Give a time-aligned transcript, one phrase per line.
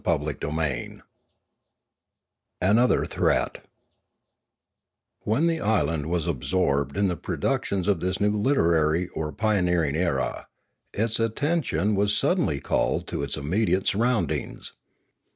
[0.03, 1.01] CHAPTER VIII
[2.59, 3.59] ANOTHER THREAT
[5.19, 10.47] WHEN the island was absorbed in the productions of this new literary or pioneering era,
[10.91, 14.73] its attention was suddenly called to its immediate sur roundings.